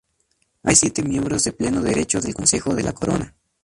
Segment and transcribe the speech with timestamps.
[0.63, 3.35] Hay siete miembros de pleno derecho del Consejo de la Corona.